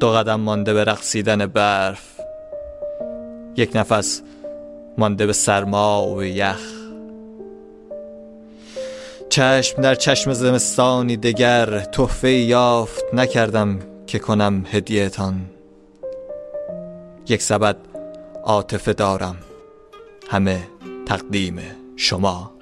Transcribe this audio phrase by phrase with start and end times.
[0.00, 2.20] دو قدم مانده به رقصیدن برف.
[3.56, 4.22] یک نفس
[4.98, 6.60] مانده به سرما و یخ.
[9.28, 15.40] چشم در چشم زمستانی دگر تحفه یافت نکردم که کنم هدیهتان.
[17.28, 17.76] یک سبد
[18.44, 19.36] عاطفه دارم.
[20.30, 20.60] همه
[21.06, 21.60] تقدیم
[21.96, 22.52] شما.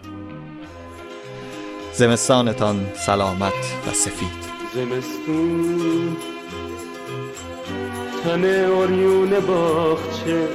[1.92, 3.52] زمستانتان سلامت
[3.86, 4.46] و سفید.
[4.74, 6.16] زمستون
[8.26, 10.48] تن اوریون باخچه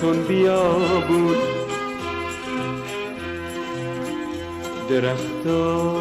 [0.00, 1.36] چون بیابون.
[4.90, 5.92] درختا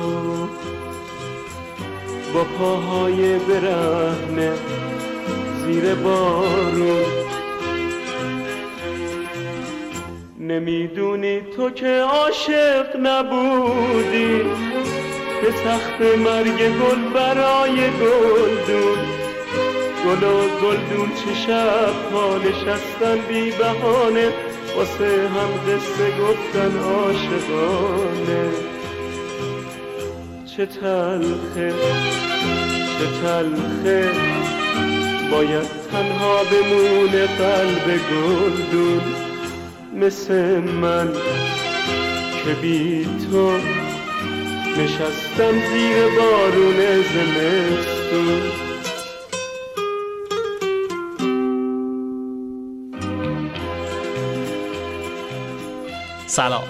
[2.33, 4.51] با پاهای برهنه
[5.65, 7.05] زیر بارون.
[10.39, 14.37] نمی‌دونی تو که عاشق نبودی
[15.41, 19.20] به تخت مرگ گل برای گلدون.
[20.05, 24.29] گل و گلدون چه شب ها نشستن بی بهانه
[24.77, 28.49] واسه هم قصه گفتن عاشقانه.
[30.57, 31.73] چه تلخه
[32.99, 34.11] چه تلخه
[35.31, 39.01] باید تنها بمونه قلب گلدون.
[39.95, 41.13] مثل من
[42.45, 43.51] که بی تو
[44.77, 48.70] نشستم زیر بارون زمستون.
[56.31, 56.63] سلام.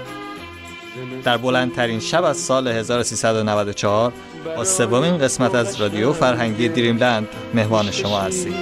[1.24, 4.14] در بلندترین شب از سال 1394
[4.56, 8.54] با سومین قسمت از رادیو فرهنگی دریملند مهمان شما هستیم.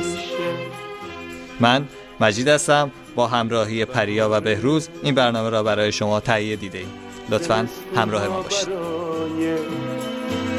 [1.60, 1.86] من
[2.20, 6.94] مجید هستم با همراهی پریا و بهروز این برنامه را برای شما تهیه دیده ایم.
[7.30, 8.70] لطفا همراه ما باشید.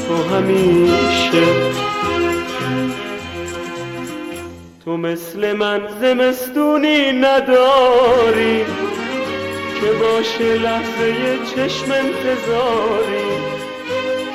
[0.08, 1.46] تو همیشه
[4.84, 8.64] تو مثل من زمستونی نداری.
[9.80, 13.30] که باشه لحظه چشم انتظاری.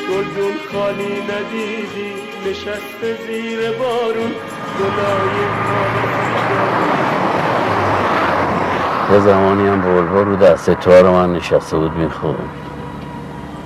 [0.09, 2.13] گلدون خالی ندیدی
[2.49, 4.31] نشسته زیر بارون.
[4.79, 5.35] گلای
[9.13, 12.49] یه زمانی هم بلبل رو دست تو رو من نشسته بود می‌خورد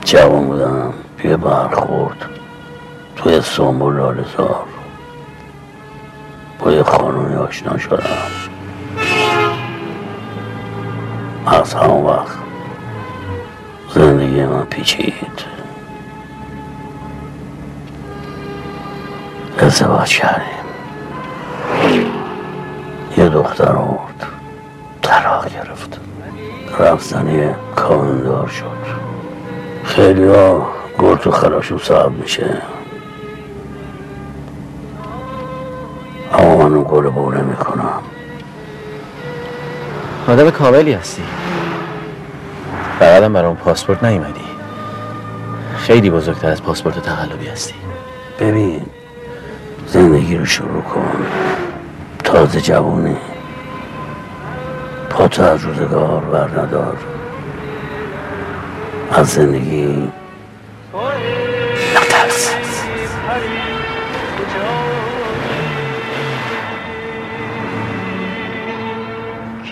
[0.06, 2.30] جوان بودم توی برخورد
[3.16, 4.66] توی سنبول لالزار
[6.60, 8.49] با یه خانومی آشنا شدم.
[11.52, 12.38] از همون وقت
[13.96, 15.60] زندگی من پیچید.
[19.60, 20.46] ازدواج کردیم.
[23.18, 24.26] یه دختر آورد
[25.02, 26.00] طلاق گرفت.
[26.80, 28.66] رفتنی کامندار شد.
[29.84, 30.68] خیلی ها
[31.00, 32.62] گل تو خراشون صاحب میشه.
[36.34, 38.02] اما من اون گل بوله می‌کنم.
[40.30, 41.24] آدم کاملی هستی.
[43.00, 44.42] فقط هم برام پاسپورت نیومدی.
[45.78, 47.74] خیلی بزرگتر از پاسپورت تقلبی هستی.
[48.40, 48.86] ببین
[49.88, 51.26] زندگی رو شروع کن.
[52.24, 53.18] تازه جوونی
[55.10, 56.98] پاتو از روزگار بر ندار
[59.12, 60.12] از زندگی
[61.96, 62.56] نترس.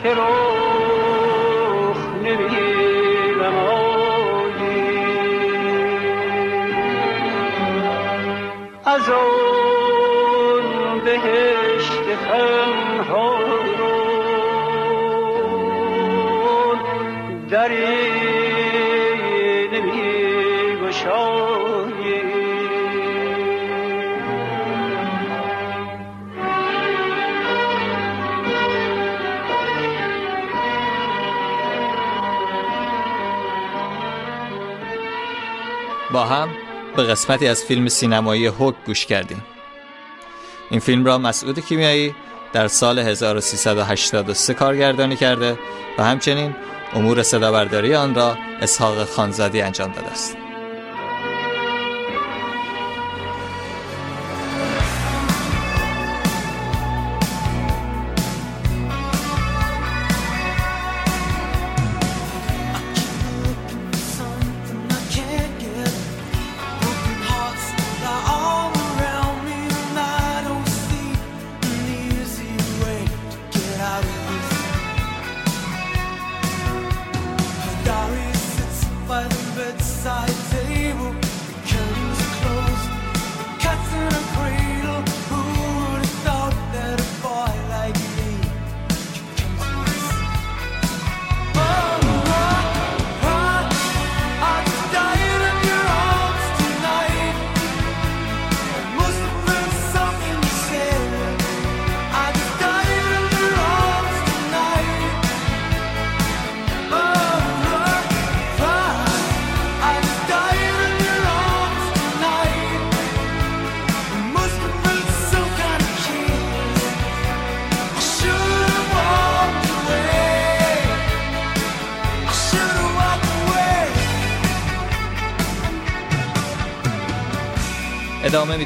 [0.04, 0.14] که
[9.10, 13.38] اون بهشت خمها
[13.78, 13.98] رو
[17.50, 18.18] دری
[36.12, 36.50] با هم
[36.98, 39.44] به قسمتی از فیلم سینمایی هوک گوش کردیم.
[40.70, 42.16] این فیلم را مسعود کیمیایی
[42.54, 45.60] در سال 1383 کارگردانی کرده
[45.98, 46.56] و همچنین
[46.94, 50.47] امور صدابرداری آن را اسحاق خانزادی انجام داده است.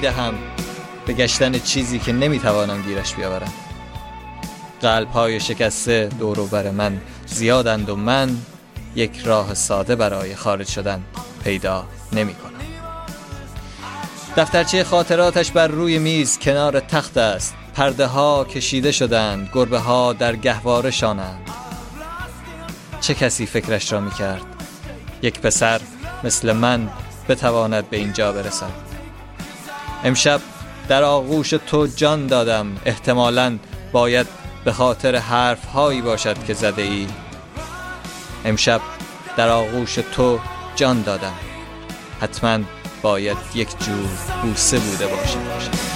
[0.02, 0.34] می‌دهم
[1.06, 3.54] به گشتن چیزی که نمی‌توانم گیرش بیاورم.
[4.82, 8.38] قلب های شکسته دور بر من زیادند و من
[8.96, 11.04] یک راه ساده برای خارج شدن
[11.44, 12.52] پیدا نمی کنم
[14.38, 17.54] دفترچه خاطراتش بر روی میز کنار تخت است.
[17.76, 21.50] پرده ها کشیده شدند گربه ها در گهواره شانند.
[23.02, 24.42] چه کسی فکرش را می کرد
[25.22, 25.82] یک پسر
[26.24, 26.90] مثل من
[27.30, 28.91] بتواند به اینجا برسد.
[30.04, 30.42] امشب
[30.88, 32.68] در آغوش تو جان دادم.
[32.86, 33.58] احتمالا
[33.92, 34.28] باید
[34.66, 37.08] به خاطر حرف هایی باشد که زده ای
[38.46, 38.82] امشب
[39.38, 40.40] در آغوش تو
[40.76, 41.34] جان دادم.
[42.22, 42.60] حتما
[43.02, 44.10] باید یک جور
[44.44, 45.91] بوسه بوده باشه باشه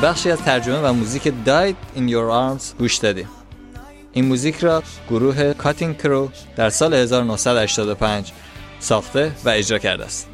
[0.00, 3.28] به بخشی از ترجمه و موزیک Died in Your Arms گوش دادیم
[4.12, 8.32] این موزیک را گروه کاتینگ کرو در سال 1985
[8.80, 10.28] ساخته و اجرا کرده است.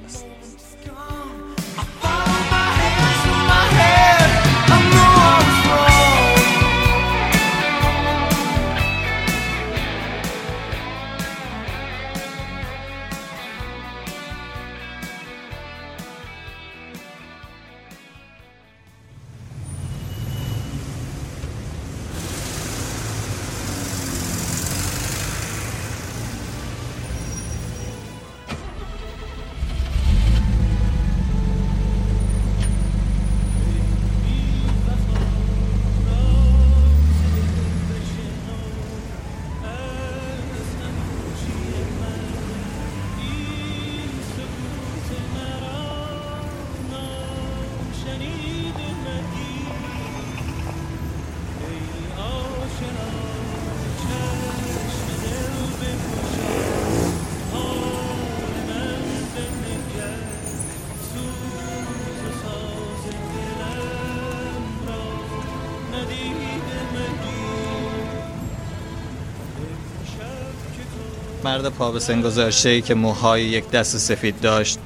[71.44, 74.78] مرد پا به سن گذاشته ای که موهای یک دست سفید داشت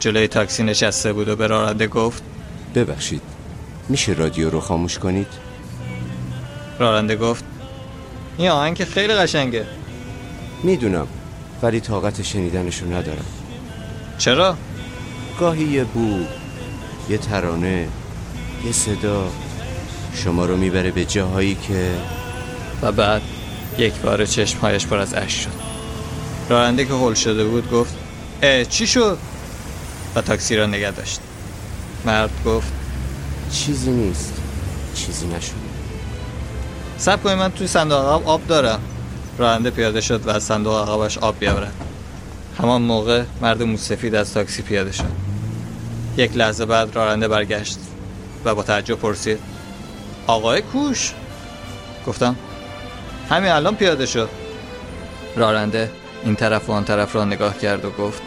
[0.00, 2.22] جلوی تاکسی نشسته بود و به راننده گفت
[2.74, 3.22] ببخشید
[3.88, 5.26] میشه رادیو رو خاموش کنید؟
[6.78, 7.44] راننده گفت
[8.38, 9.66] این آهنگ خیلی قشنگه.
[10.62, 11.06] می‌دونم
[11.62, 13.26] ولی طاقت شنیدنشو ندارم.
[14.18, 14.56] چرا؟
[15.40, 16.18] گاهی یه بو
[17.08, 17.88] یه ترانه
[18.64, 19.28] یه صدا
[20.14, 21.90] شما رو می‌بره به جاهایی که
[22.82, 23.22] و بعد
[23.78, 25.63] یک بار چشمهایش پر از اشک شد.
[26.48, 27.94] راننده که هل شده بود گفت
[28.42, 29.18] اه چی شد؟
[30.14, 31.20] و تاکسی را نگه داشت.
[32.04, 32.72] مرد گفت
[33.52, 34.32] چیزی نیست.
[34.94, 35.52] چیزی نشد.
[36.98, 38.80] سب کنید من توی صندوق عقب آب دارم.
[39.38, 41.74] راننده پیاده شد و از صندوق عقبش آب بیاورد.
[42.58, 45.12] همان موقع مرد موسفید از تاکسی پیاده شد.
[46.16, 47.78] یک لحظه بعد راننده برگشت
[48.44, 49.38] و با تعجب پرسید
[50.26, 51.12] آقای کوش؟
[52.06, 52.36] گفتم
[53.30, 54.28] همین الان پیاده شد.
[55.36, 55.90] راننده
[56.24, 58.22] این طرف و آن طرف را نگاه کرد و گفت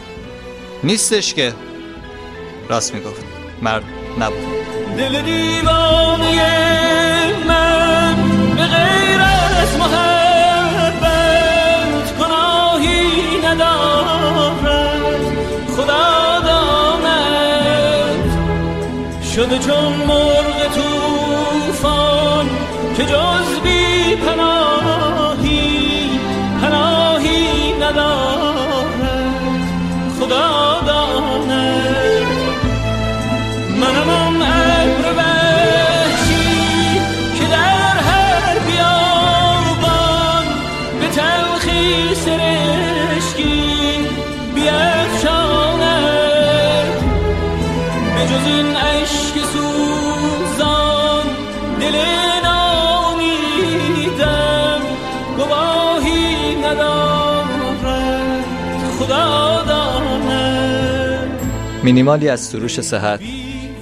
[0.84, 1.52] نیستش که.
[2.68, 3.24] راست می‌گفت.
[3.62, 3.84] مرد
[4.18, 4.38] نبود.
[4.96, 6.34] دل دیوانه
[7.48, 8.16] من
[8.56, 9.20] به غیر
[9.62, 11.08] از محبت
[12.20, 14.58] گناهی ندارد.
[15.76, 18.24] خدا داند.
[19.34, 22.48] شده چون مرغ توفان
[22.96, 23.77] که جز بی
[27.92, 28.17] nada.
[61.98, 63.20] مینیمالی از سروش صحت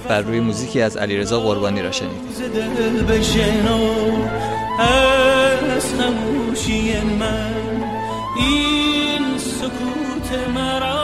[0.09, 2.11] بر روی موزیکی از علیرضا قربانی را شنید.
[8.37, 10.96] این سکوت مرا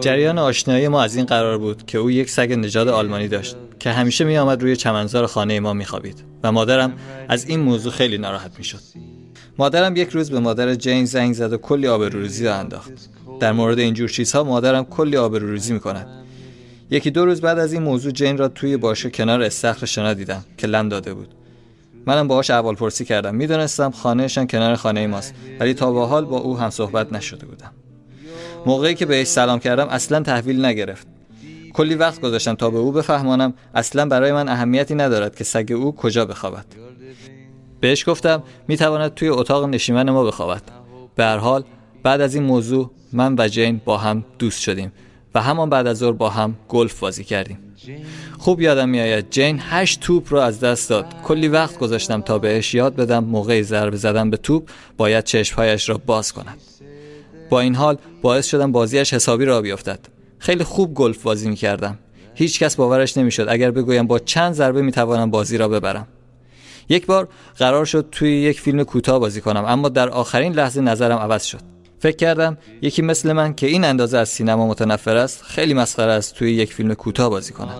[0.00, 3.90] جریان آشنایی ما از این قرار بود که او یک سگ نژاد آلمانی داشت که
[3.90, 6.92] همیشه می آمد روی چمنزار خانه ما می خوابید و مادرم
[7.28, 8.80] از این موضوع خیلی ناراحت می شد.
[9.58, 12.92] مادرم یک روز به مادر جین زنگ زد و کلی آبروریزی را انداخت.
[13.40, 16.06] در مورد اینجور چیزها مادرم کلی آبروریزی می کند.
[16.90, 20.44] یکی دو روز بعد از این موضوع جین را توی باشه کنار استخر شنا دیدم
[20.56, 21.28] که لم داده بود.
[22.06, 23.34] منم باهاش احوال پرسی کردم.
[23.34, 27.70] می‌دونستم خانهشان کنار خانه ماست ولی تا به حال با او هم صحبت نشده بودم.
[28.66, 31.06] موقعی که بهش سلام کردم اصلا تحویل نگرفت.
[31.72, 35.94] کلی وقت گذاشتم تا به او بفهمانم اصلا برای من اهمیتی ندارد که سگ او
[35.96, 36.64] کجا بخوابد.
[37.80, 40.62] بهش گفتم می‌تواند توی اتاق نشیمن ما بخوابد.
[41.14, 41.64] به هر حال
[42.02, 44.92] بعد از این موضوع من و جین با هم دوست شدیم
[45.34, 47.58] و همان بعد از ظهر با هم گلف بازی کردیم.
[48.38, 51.06] خوب یادم میآید جین هشت توپ رو از دست داد.
[51.24, 56.00] کلی وقت گذاشتم تا بهش یاد بدم موقع ضربه زدن به توپ باید چشمهایش را
[56.06, 56.71] باز کند.
[57.52, 60.00] با این حال باعث شدم بازیش حسابی را بیفتد.
[60.38, 61.98] خیلی خوب گلف بازی می کردم
[62.34, 66.08] هیچ کس باورش نمی‌شد اگر بگویم با چند ضربه می توانم بازی را ببرم.
[66.88, 71.18] یک بار قرار شد توی یک فیلم کوتاه بازی کنم اما در آخرین لحظه نظرم
[71.18, 71.60] عوض شد.
[71.98, 76.34] فکر کردم یکی مثل من که این اندازه از سینما متنفر است خیلی مسخره است
[76.34, 77.74] توی یک فیلم کوتاه بازی کند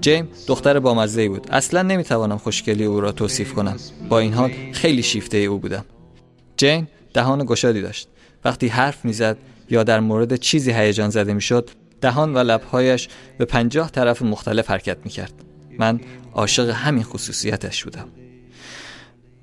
[0.00, 1.46] جیم دختر بامزه ای بود.
[1.50, 3.76] اصلا نمی‌توانم خوشگلی او را توصیف کنم.
[4.08, 5.84] با این حال خیلی شیفته او بودم.
[6.58, 8.08] جین دهان گشادی داشت.
[8.44, 9.36] وقتی حرف می‌زد
[9.70, 14.96] یا در مورد چیزی هیجان زده می‌شد دهان و لبهایش به پنجاه طرف مختلف حرکت
[15.04, 15.32] می‌کرد.
[15.78, 16.00] من
[16.34, 18.08] عاشق همین خصوصیتش بودم.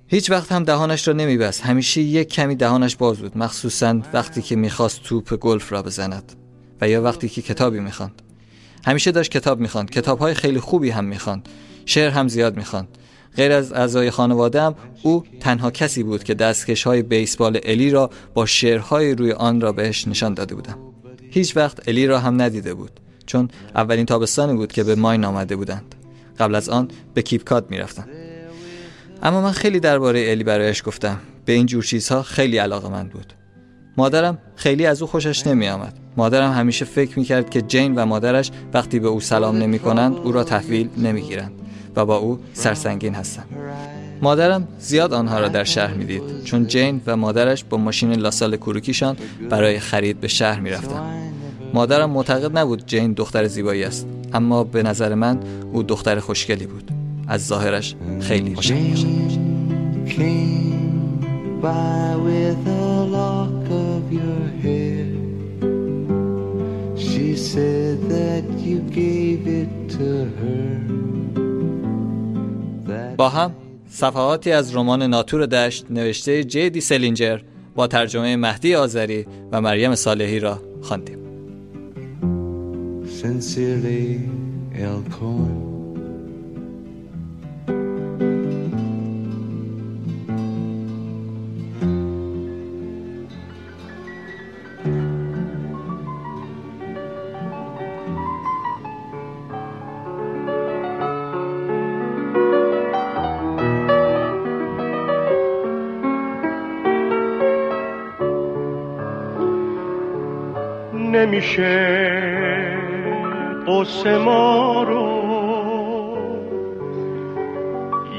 [0.07, 1.61] هیچ وقت هم دهانش را نمیبست.
[1.61, 6.33] همیشه یک کمی دهانش باز بود مخصوصا وقتی که می‌خواست توپ گلف را بزند
[6.81, 8.21] و یا وقتی که کتابی می‌خواند.
[8.85, 9.89] همیشه داشت کتاب می‌خواند.
[9.89, 11.49] کتابهای خیلی خوبی هم می‌خواند.
[11.85, 12.87] شعر هم زیاد می‌خواند.
[13.35, 18.45] غیر از اعضای خانواده‌ام او تنها کسی بود که دستکش های بیسبال الی را با
[18.45, 20.77] شعرهای روی آن را بهش نشان داده بودم.
[21.31, 22.91] هیچ وقت الی را هم ندیده بود
[23.25, 25.95] چون اولین تابستانی بود که به ماین آمده بودند.
[26.39, 28.07] قبل از آن به کیپکات می‌رفتم.
[29.23, 31.19] اما من خیلی درباره الی برایش گفتم.
[31.45, 33.33] به این جور چیزها خیلی علاقه من بود.
[33.97, 35.93] مادرم خیلی از او خوشش نمی آمد.
[36.17, 40.17] مادرم همیشه فکر می کرد که جین و مادرش وقتی به او سلام نمی کنند
[40.17, 41.51] او را تحویل نمی گیرند
[41.95, 43.45] و با او سرسنگین هستند.
[44.21, 48.57] مادرم زیاد آنها را در شهر می دید چون جین و مادرش با ماشین لاسال
[48.57, 49.17] کروکیشان
[49.49, 51.31] برای خرید به شهر می رفتن.
[51.73, 55.39] مادرم معتقد نبود جین دختر زیبایی است اما به نظر من
[55.73, 56.91] او دختر خوشگلی بود
[57.27, 58.75] از ظاهرش خیلی خوشم
[64.65, 65.05] hair.
[66.97, 70.07] She said that you gave it to
[70.39, 71.14] her.
[73.17, 73.55] با هم
[73.89, 77.39] صفحاتی از رمان ناتور دشت نوشته جیدی سلینجر
[77.75, 81.19] با ترجمه مهدی آذری و مریم صالحی را خواندیم.
[83.21, 84.19] sincerely,
[111.45, 112.77] نمیشه
[113.67, 115.05] قصه ما رو.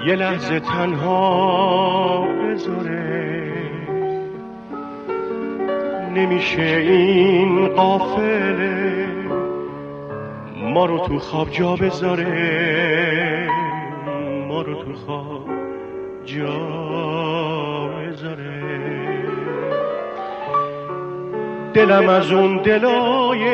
[0.06, 3.52] یه لحظه تنها بذاره.
[6.14, 9.08] نمیشه این قافله
[10.56, 13.48] ما رو تو خواب جا بذاره.
[14.48, 15.48] ما رو تو خواب
[16.24, 16.58] جا
[17.88, 18.95] بذاره.
[21.76, 23.50] دلم از اون دلای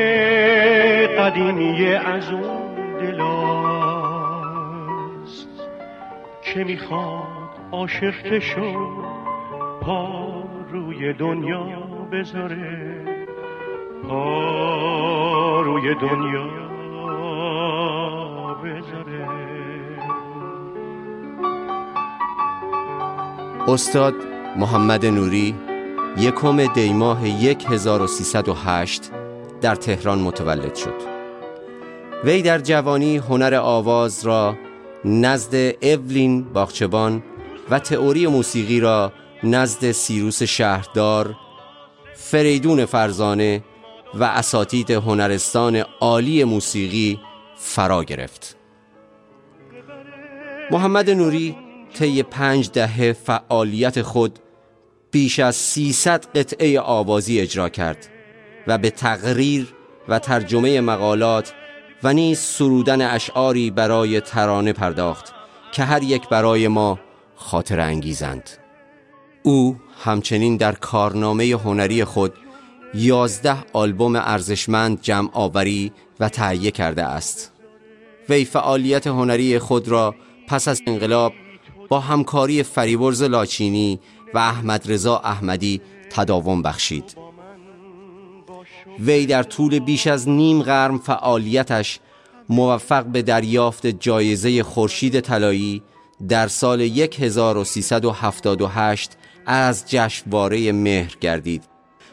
[1.07, 4.29] قدیمی از اون دلاست
[6.43, 8.89] که می‌خواد عاشق شو
[9.81, 11.67] پا روی دنیا
[12.13, 13.05] بذاره.
[14.09, 16.47] پا روی دنیا
[18.65, 19.29] بذاره.
[23.69, 24.15] استاد
[24.57, 25.72] محمد نوری
[26.19, 29.11] یکم دیماه 1308
[29.61, 30.95] در تهران متولد شد.
[32.25, 34.57] وی در جوانی هنر آواز را
[35.05, 37.23] نزد اولین باغچبان
[37.71, 41.35] و تئوری موسیقی را نزد سیروس شهردار
[42.15, 43.65] فریدون فرزانه
[44.15, 47.21] و اساتید هنرستان عالی موسیقی
[47.57, 48.57] فرا گرفت.
[50.71, 51.57] محمد نوری
[51.95, 54.39] طی پنج دهه فعالیت خود
[55.13, 58.09] بیش از 300 قطعه آوازی اجرا کرد
[58.67, 59.75] و به تقریر
[60.09, 61.53] و ترجمه مقالات
[62.03, 65.33] و نیز سرودن اشعاری برای ترانه پرداخت
[65.73, 66.99] که هر یک برای ما
[67.37, 68.51] خاطر انگیزند.
[69.43, 72.35] او همچنین در کارنامه هنری خود
[72.95, 77.53] یازده آلبوم ارزشمند جمع آوری و تهیه کرده است.
[78.29, 80.15] وی فعالیت هنری خود را
[80.49, 81.33] پس از انقلاب
[81.89, 84.01] با همکاری فریورز لاچینی
[84.35, 87.17] و احمد رضا احمدی تداوم بخشید.
[89.01, 92.01] وی در طول بیش از نیم قرن فعالیتش
[92.49, 95.83] موفق به دریافت جایزه خورشید طلایی
[96.29, 99.11] در سال 1378
[99.47, 101.65] از جشنواره مهر گردید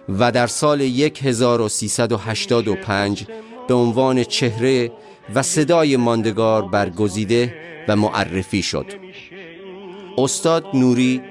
[0.09, 3.25] و در سال 1385
[3.67, 4.91] به عنوان چهره
[5.35, 7.55] و صدای ماندگار برگزیده
[7.87, 8.85] و معرفی شد.
[10.17, 11.21] استاد نوری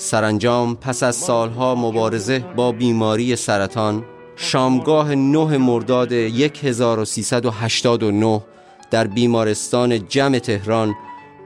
[0.00, 4.04] سرانجام پس از سالها مبارزه با بیماری سرطان
[4.36, 8.42] شامگاه 9 مرداد 1389
[8.90, 10.94] در بیمارستان جمع تهران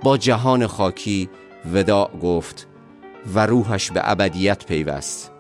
[0.03, 1.29] با جهان خاکی
[1.73, 2.67] وداع گفت
[3.35, 5.33] و روحش به ابدیت پیوست.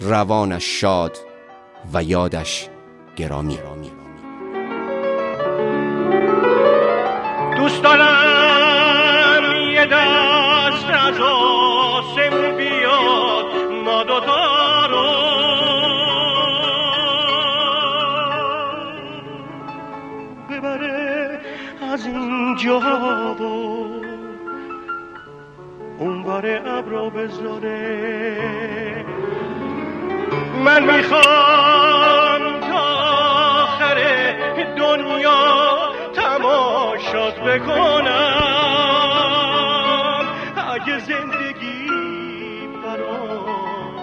[0.00, 1.18] روانش شاد
[1.92, 2.68] و یادش
[3.16, 3.58] گرامی.
[7.56, 9.44] دوست دارم
[9.74, 11.14] یه دست از
[22.64, 23.42] اینجا و
[25.98, 29.04] اونور ابرا بذاره
[30.64, 32.82] من می‌خوام تا
[33.62, 33.98] آخر
[34.76, 38.14] دنیا تماشات بکنم.
[40.70, 41.88] اگه زندگی
[42.84, 43.96] برام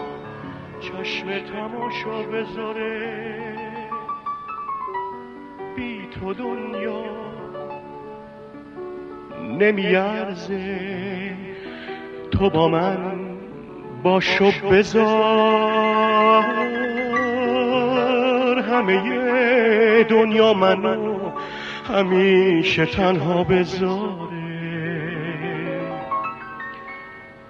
[0.80, 3.58] چشم تماشا بذاره
[5.76, 7.31] بی تو دنیا
[9.62, 10.80] نمیارزه.
[12.32, 12.98] تو با من
[14.04, 16.44] باشو بذار.
[18.60, 21.32] همه دنیا منو
[21.88, 24.32] همیشه تنها بذاره.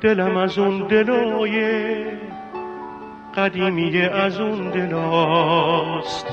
[0.01, 1.81] دلم از اون دلای
[3.35, 6.27] قدیمی از اون دلاست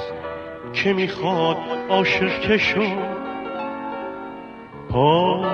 [0.72, 1.56] که می‌خواد
[1.88, 2.82] عاشق کشو
[4.90, 5.44] پا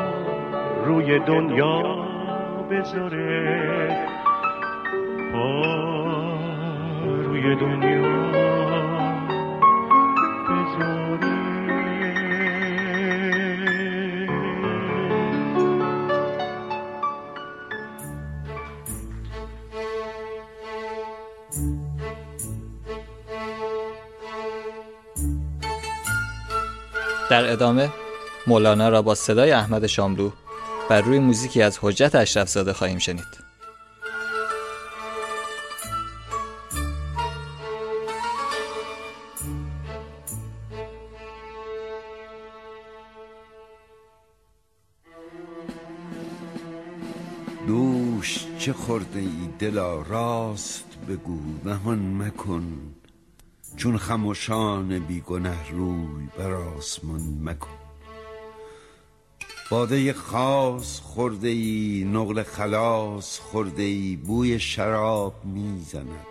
[0.85, 1.83] روی دنیا
[2.71, 4.07] بذاره.
[5.33, 5.63] پا
[7.25, 8.25] روی دنیا
[27.31, 28.04] در ادامه
[28.47, 30.31] مولانا را با صدای احمد شاملو
[30.91, 33.45] بر روی موزیکی از حجت اشرف زاده خواهیم شنید.
[47.67, 52.95] دوش چه خورده ای دلا؟ راست بگو نهان مکن.
[53.77, 57.84] چون خموشان بیگنه روی بر آسمان مکن.
[59.71, 66.27] باده خاص خورده ای نقل خلاص خورده ای بوی شراب می‌زند.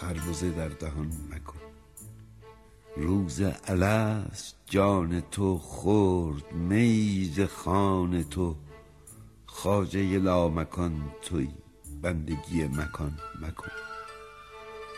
[0.00, 1.58] خربزه در دهان مکن
[2.96, 8.56] روز الست جان تو خورد میز خان تو.
[9.46, 11.48] خاجه لامکان توی
[12.02, 13.72] بندگی مکان مکن.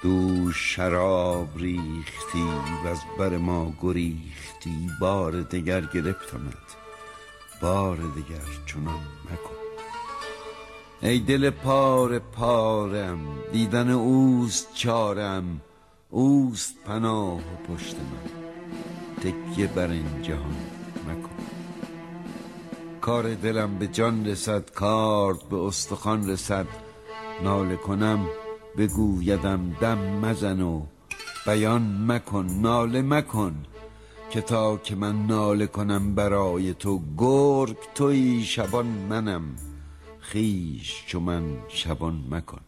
[0.03, 2.43] دوش شراب ریختی
[2.85, 6.77] و از بر ما گریختی بار دگر گرفتمت.
[7.61, 9.61] بار دگر چنان مکن.
[11.03, 13.19] ای دل پار پارم
[13.53, 15.61] دیدن اوست چارم
[16.11, 18.31] اوست پناه و پشت من.
[19.21, 20.57] تکیه بر این جهان
[21.09, 21.31] مکن.
[23.01, 26.67] کار دلم به جان رسد کارد به استخوان رسد.
[27.43, 28.27] ناله کنم
[28.77, 30.83] بگویدم دم مزن و
[31.47, 33.55] بیان مکن ناله مکن.
[34.31, 39.57] که تا که من ناله کنم برای تو گرگ توی شبان منم
[40.19, 42.61] خیش چو من شبان مکن.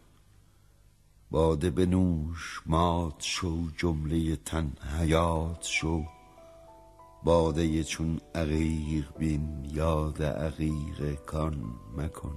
[1.31, 6.03] باده بنوش مات شو جمله تن حیات شو.
[7.23, 11.63] باده چون عقیق بین یاد عقیق کان
[11.97, 12.35] مکن.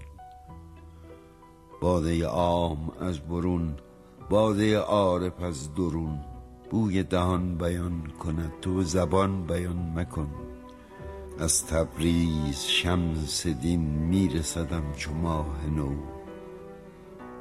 [1.80, 3.76] باده عام از برون
[4.30, 6.35] باده عارف از درون.
[6.70, 10.28] بوی دهان بیان کند تو زبان بیان مکن.
[11.38, 15.90] از تبریز شمس دین میرسدم چو ماه نو.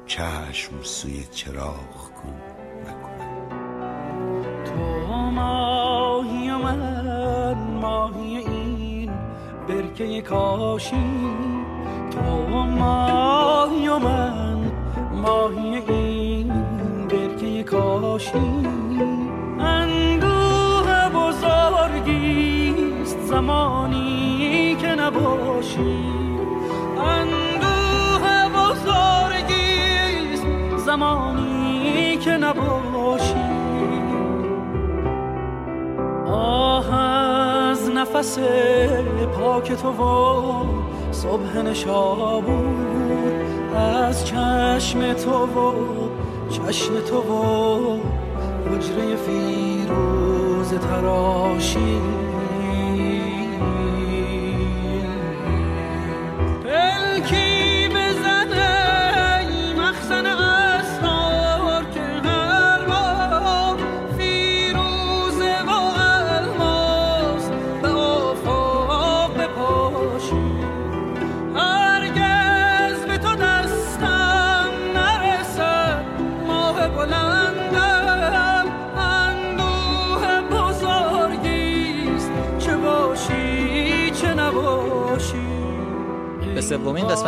[0.06, 2.34] چشم سوی چراغ کن
[2.82, 3.18] مکن.
[4.64, 9.10] تو ماهی من ماهی این
[9.68, 11.30] برکه کاشی.
[12.10, 12.20] تو
[12.66, 14.72] ماهی من
[15.12, 16.48] ماهی این
[17.08, 18.75] برکه کاشی.
[25.06, 26.04] نباشی.
[26.98, 33.34] اندوه بزرگیست زمانی که نباشی.
[36.26, 38.38] آه از نفس
[39.36, 40.64] پاک تو و
[41.10, 42.76] صبح نشابور.
[43.76, 45.72] از چشم تو و
[46.50, 48.00] چشم تو و
[48.70, 52.25] حجره فیروز تراشی.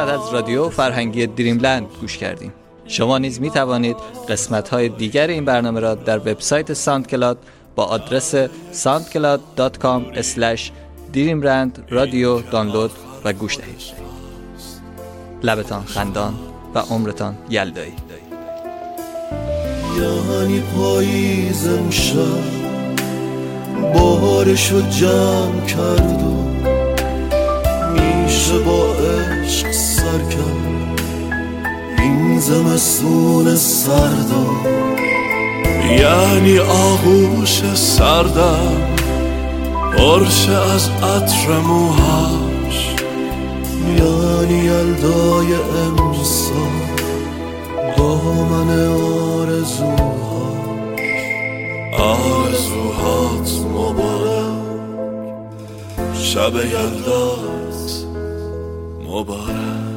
[0.09, 2.53] قسمت از رادیو فرهنگی دریملند گوش کردیم.
[2.87, 3.97] شما نیز می توانید
[4.29, 7.39] قسمت های دیگر این برنامه را در وبسایت ساندکلاد
[7.75, 8.35] با آدرس
[8.85, 10.03] soundcloud.com
[11.15, 12.91] dreamland رادیو دانلود
[13.25, 13.99] و گوش دهید.
[15.43, 16.35] لبتان خندان
[16.75, 17.93] و عمرتان یلدایی.
[19.99, 22.59] یعنی پاییز امشب
[23.95, 26.78] بارشو جمع کرد و
[28.39, 31.01] میشه با عشق سر کرد.
[31.99, 34.47] این زمستون سردا.
[35.91, 38.97] یعنی آغوش سردم.
[39.97, 42.95] پرشه از عطر موهاش
[43.99, 46.55] یعنی یلدای امسال.
[47.97, 48.89] دامن
[49.39, 49.99] آرزوهاش.
[51.99, 54.59] آرزوهات مبارک.
[56.23, 57.68] شب یلدات
[59.09, 59.88] مبارک.